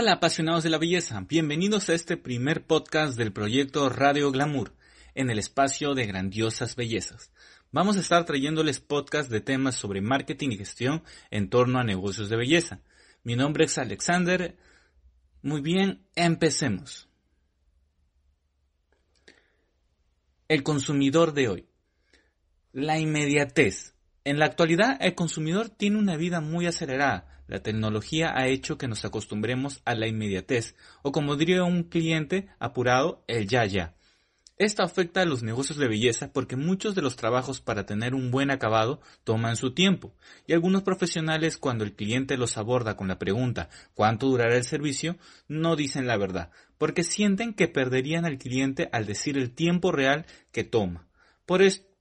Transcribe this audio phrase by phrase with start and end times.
[0.00, 4.72] Hola apasionados de la belleza, bienvenidos a este primer podcast del proyecto Radio Glamour,
[5.14, 7.30] en el espacio de grandiosas bellezas.
[7.70, 12.30] Vamos a estar trayéndoles podcasts de temas sobre marketing y gestión en torno a negocios
[12.30, 12.80] de belleza.
[13.24, 14.56] Mi nombre es Alexander.
[15.42, 17.10] Muy bien, empecemos.
[20.48, 21.68] El consumidor de hoy.
[22.72, 23.92] La inmediatez.
[24.22, 27.42] En la actualidad, el consumidor tiene una vida muy acelerada.
[27.46, 32.48] La tecnología ha hecho que nos acostumbremos a la inmediatez, o como diría un cliente
[32.58, 33.94] apurado, el ya ya.
[34.58, 38.30] Esto afecta a los negocios de belleza porque muchos de los trabajos para tener un
[38.30, 40.14] buen acabado toman su tiempo,
[40.46, 45.16] y algunos profesionales cuando el cliente los aborda con la pregunta ¿cuánto durará el servicio?
[45.48, 50.26] no dicen la verdad, porque sienten que perderían al cliente al decir el tiempo real
[50.52, 51.08] que toma.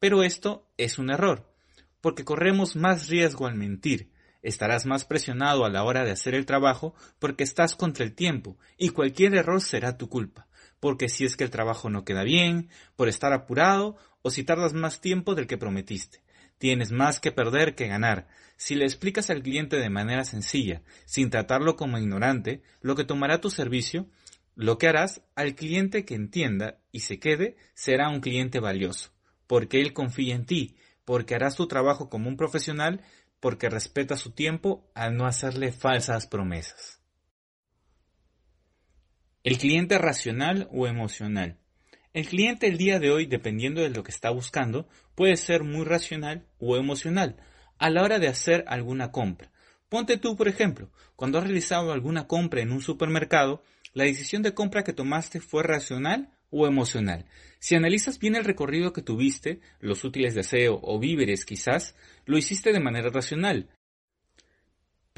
[0.00, 1.47] pero esto es un error,
[2.00, 4.10] porque corremos más riesgo al mentir,
[4.42, 8.58] estarás más presionado a la hora de hacer el trabajo porque estás contra el tiempo,
[8.76, 10.48] y cualquier error será tu culpa
[10.80, 14.72] porque si es que el trabajo no queda bien, por estar apurado o si tardas
[14.72, 16.22] más tiempo del que prometiste.
[16.58, 18.26] Tienes más que perder que ganar.
[18.56, 23.40] Si le explicas al cliente de manera sencilla, sin tratarlo como ignorante, lo que tomará
[23.40, 24.08] tu servicio,
[24.56, 29.10] lo que harás al cliente que entienda y se quede será un cliente valioso,
[29.46, 30.76] porque él confía en ti,
[31.08, 33.00] porque harás tu trabajo como un profesional,
[33.40, 37.00] porque respeta su tiempo al no hacerle falsas promesas.
[39.42, 41.56] El cliente racional o emocional.
[42.12, 45.86] El cliente el día de hoy, dependiendo de lo que está buscando, puede ser muy
[45.86, 47.36] racional o emocional
[47.78, 49.50] a la hora de hacer alguna compra.
[49.88, 53.62] Ponte tú, por ejemplo, cuando has realizado alguna compra en un supermercado,
[53.94, 57.26] la decisión de compra que tomaste fue racional o emocional.
[57.58, 61.96] Si analizas bien el recorrido que tuviste, los útiles de aseo o víveres quizás,
[62.26, 63.70] lo hiciste de manera racional,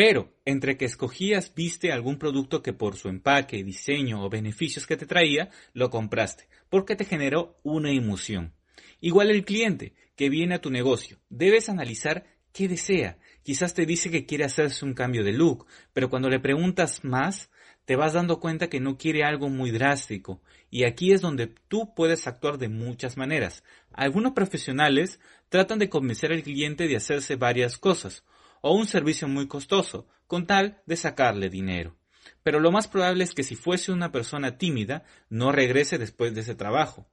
[0.03, 4.97] pero, entre que escogías, viste algún producto que por su empaque, diseño o beneficios que
[4.97, 8.55] te traía, lo compraste, porque te generó una emoción.
[9.03, 12.25] Igual el cliente que viene a tu negocio, debes analizar
[12.55, 13.19] qué desea.
[13.43, 17.50] Quizás te dice que quiere hacerse un cambio de look, pero cuando le preguntas más,
[17.85, 20.41] te vas dando cuenta que no quiere algo muy drástico.
[20.71, 23.65] Y aquí es donde tú puedes actuar de muchas maneras.
[23.93, 28.25] Algunos profesionales tratan de convencer al cliente de hacerse varias cosas
[28.61, 31.97] o un servicio muy costoso, con tal de sacarle dinero.
[32.43, 36.43] Pero lo más probable es que si fuese una persona tímida, no regrese después de
[36.43, 37.09] ese trabajo.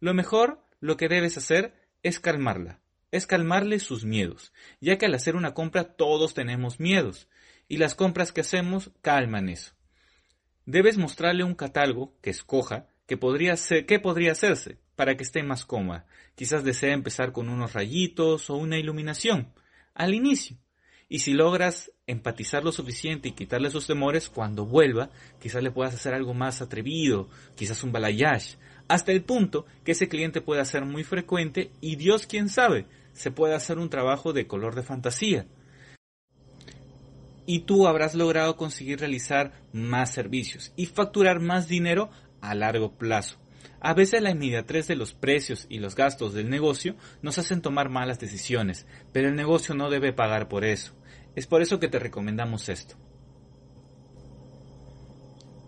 [0.00, 5.14] Lo mejor, lo que debes hacer, es calmarla, es calmarle sus miedos, ya que al
[5.14, 7.28] hacer una compra todos tenemos miedos,
[7.68, 9.75] y las compras que hacemos calman eso.
[10.66, 15.64] Debes mostrarle un catálogo que escoja que podría, ser, podría hacerse para que esté más
[15.64, 16.06] cómoda.
[16.34, 19.52] Quizás desea empezar con unos rayitos o una iluminación
[19.94, 20.58] al inicio
[21.08, 25.10] y si logras empatizar lo suficiente y quitarle sus temores, cuando vuelva,
[25.40, 28.56] quizás le puedas hacer algo más atrevido, quizás un balayage,
[28.88, 33.30] hasta el punto que ese cliente pueda ser muy frecuente y Dios quién sabe, se
[33.30, 35.46] puede hacer un trabajo de color de fantasía.
[37.46, 43.38] Y tú habrás logrado conseguir realizar más servicios y facturar más dinero a largo plazo.
[43.80, 47.88] A veces la inmediatez de los precios y los gastos del negocio nos hacen tomar
[47.88, 50.92] malas decisiones, pero el negocio no debe pagar por eso.
[51.34, 52.96] Es por eso que te recomendamos esto.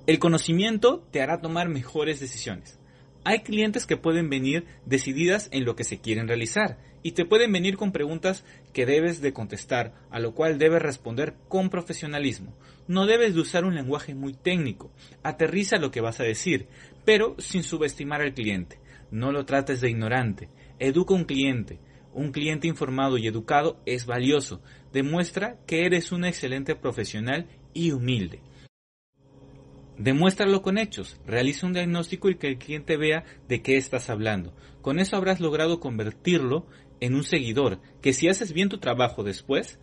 [0.07, 2.78] El conocimiento te hará tomar mejores decisiones.
[3.29, 7.53] Hay clientes que pueden venir decididas en lo que se quieren realizar y te pueden
[7.53, 12.57] venir con preguntas que debes de contestar, a lo cual debes responder con profesionalismo.
[12.87, 14.91] No debes de usar un lenguaje muy técnico.
[15.23, 16.69] Aterriza lo que vas a decir,
[17.05, 18.81] pero sin subestimar al cliente.
[19.11, 20.49] No lo trates de ignorante.
[20.79, 21.81] Educa un cliente.
[22.15, 24.63] Un cliente informado y educado es valioso.
[24.91, 28.41] Demuestra que eres un excelente profesional y humilde.
[29.99, 34.55] Demuéstralo con hechos, realiza un diagnóstico y que el cliente vea de qué estás hablando.
[34.81, 36.67] Con eso habrás logrado convertirlo
[37.01, 39.81] en un seguidor, que si haces bien tu trabajo después,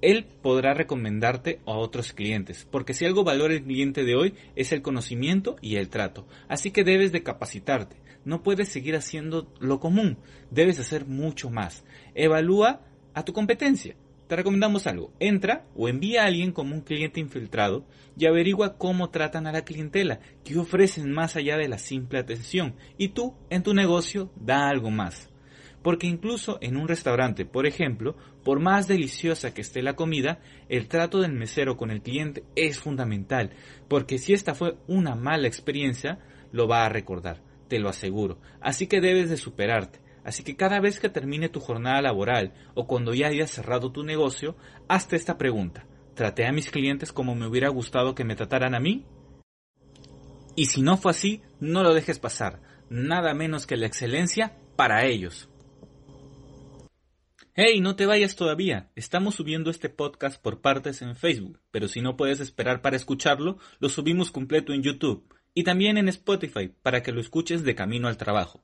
[0.00, 4.72] él podrá recomendarte a otros clientes, porque si algo valora el cliente de hoy es
[4.72, 6.26] el conocimiento y el trato.
[6.48, 10.18] Así que debes de capacitarte, no puedes seguir haciendo lo común,
[10.50, 11.84] debes hacer mucho más.
[12.16, 12.80] Evalúa
[13.14, 13.94] a tu competencia.
[14.32, 15.12] Te recomendamos algo.
[15.20, 17.84] Entra o envía a alguien como un cliente infiltrado
[18.16, 22.74] y averigua cómo tratan a la clientela, qué ofrecen más allá de la simple atención.
[22.96, 25.30] Y tú, en tu negocio, da algo más.
[25.82, 30.40] Porque incluso en un restaurante, por ejemplo, por más deliciosa que esté la comida,
[30.70, 33.50] el trato del mesero con el cliente es fundamental,
[33.86, 36.20] porque si esta fue una mala experiencia,
[36.52, 38.38] lo va a recordar, te lo aseguro.
[38.62, 40.00] Así que debes de superarte.
[40.24, 44.04] Así que cada vez que termine tu jornada laboral o cuando ya hayas cerrado tu
[44.04, 44.56] negocio,
[44.88, 45.86] hazte esta pregunta.
[46.14, 49.06] ¿Traté a mis clientes como me hubiera gustado que me trataran a mí?
[50.54, 52.60] Y si no fue así, no lo dejes pasar.
[52.90, 55.48] Nada menos que la excelencia para ellos.
[57.54, 58.90] Hey, no te vayas todavía.
[58.94, 63.58] Estamos subiendo este podcast por partes en Facebook, pero si no puedes esperar para escucharlo,
[63.78, 68.08] lo subimos completo en YouTube y también en Spotify para que lo escuches de camino
[68.08, 68.62] al trabajo.